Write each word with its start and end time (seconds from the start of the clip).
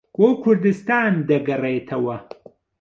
بۆ 0.17 0.27
کوردستان 0.43 1.13
دەگەڕێتەوە 1.29 2.17